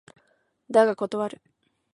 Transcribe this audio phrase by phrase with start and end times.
[0.71, 1.39] だが断る